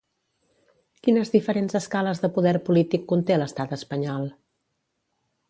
[1.07, 4.27] Quines diferents escales de poder polític conté l'estat espanyol?